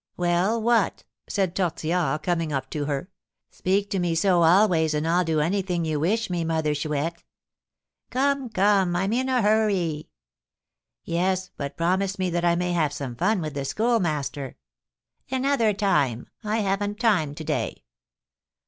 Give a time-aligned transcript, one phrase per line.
[0.17, 3.11] "Well, what?" said Tortillard, coming up to her.
[3.51, 7.23] "Speak to me so always, and I'll do anything you wish me, Mother Chouette."
[8.09, 10.09] "Come, come, I'm in a hurry!"
[11.03, 14.55] "Yes; but promise me that I may have some fun with the Schoolmaster."
[15.29, 17.83] "Another time; I haven't time to day."